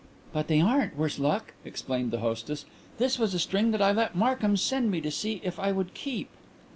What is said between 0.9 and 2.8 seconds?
worse luck," explained the hostess.